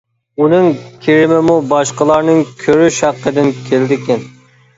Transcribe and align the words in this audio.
ئۇنىڭ 0.43 0.69
كىرىمىمۇ 1.03 1.57
باشقىلارنىڭ 1.73 2.41
كۆرۈش 2.63 2.99
ھەققىدىن 3.09 3.53
كېلىدىكەن. 3.71 4.27